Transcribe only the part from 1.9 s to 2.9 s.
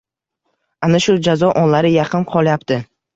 yaqin qolyapti